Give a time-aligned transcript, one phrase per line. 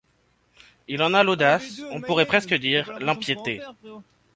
[0.87, 3.61] Il en a l’audace; on pourrait presque dire, l’impiété.